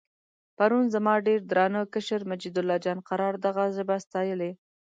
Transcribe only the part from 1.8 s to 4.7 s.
کشر مجیدالله جان قرار دغه ژبه ستایلې.